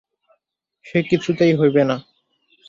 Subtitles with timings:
[0.85, 1.95] সে কিছুতেই হইবে না।